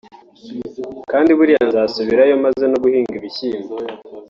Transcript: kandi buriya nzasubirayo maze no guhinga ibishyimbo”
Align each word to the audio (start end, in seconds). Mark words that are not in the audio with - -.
kandi 1.11 1.29
buriya 1.37 1.63
nzasubirayo 1.69 2.35
maze 2.45 2.63
no 2.71 2.77
guhinga 2.83 3.13
ibishyimbo” 3.19 3.75